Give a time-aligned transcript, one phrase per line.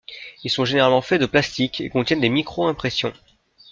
[0.43, 3.13] Ils sont généralement faits de plastique et contiennent des micro-impressions.